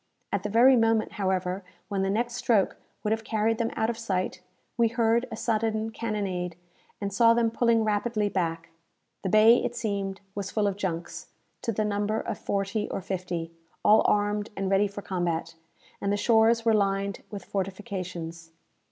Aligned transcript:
At 0.31 0.41
the 0.41 0.49
very 0.49 0.75
moment, 0.75 1.11
however, 1.11 1.63
when 1.87 2.01
the 2.01 2.09
next 2.09 2.33
stroke 2.33 2.77
would 3.03 3.11
have 3.11 3.23
carried 3.23 3.59
them 3.59 3.69
out 3.75 3.87
of 3.87 3.99
sight, 3.99 4.41
we 4.75 4.87
heard 4.87 5.27
a 5.31 5.35
sudden 5.35 5.91
cannonade, 5.91 6.55
and 6.99 7.13
saw 7.13 7.35
them 7.35 7.51
pulling 7.51 7.83
rapidly 7.83 8.27
back. 8.27 8.71
The 9.21 9.29
bay, 9.29 9.63
it 9.63 9.75
seemed, 9.75 10.19
was 10.33 10.49
full 10.49 10.65
of 10.65 10.75
junks, 10.75 11.27
to 11.61 11.71
the 11.71 11.85
number 11.85 12.19
of 12.19 12.39
forty 12.39 12.89
or 12.89 12.99
fifty, 13.01 13.51
all 13.85 14.01
armed 14.07 14.49
and 14.57 14.71
ready 14.71 14.87
for 14.87 15.03
combat; 15.03 15.53
and 16.01 16.11
the 16.11 16.17
shores 16.17 16.65
were 16.65 16.73
lined 16.73 17.21
with 17.29 17.45
fortifications. 17.45 18.53